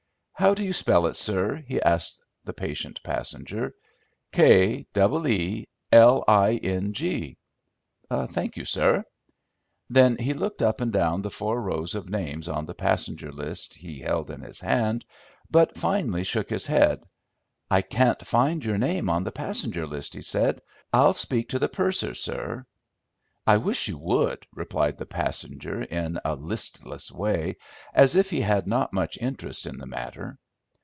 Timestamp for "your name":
18.65-19.11